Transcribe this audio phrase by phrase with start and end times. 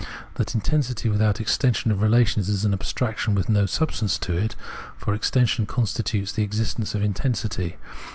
[0.33, 4.55] That intensity without extension of relations is an abstraction with no substance in it,
[4.97, 7.75] for extension constitutes the existence of intensity.